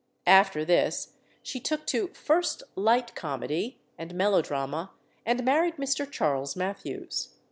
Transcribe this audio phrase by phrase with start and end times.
[0.25, 1.09] After this
[1.43, 4.89] she took to "first light comedy" and melodrama,
[5.27, 6.09] and married Mr.
[6.09, 7.35] Charles Mathews.